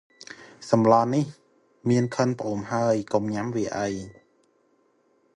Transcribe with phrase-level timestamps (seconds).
[0.69, 1.25] សម្លនេះ
[1.89, 3.89] មានក្លិនផ្អូមហើយ កុំញ៉ាំវាអី។